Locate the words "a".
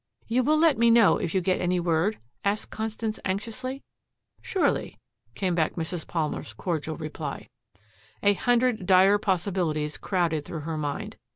8.23-8.33